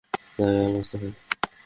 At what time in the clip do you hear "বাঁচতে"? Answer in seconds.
0.75-0.95